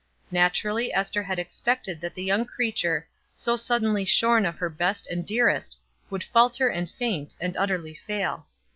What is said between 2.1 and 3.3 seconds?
the young creature,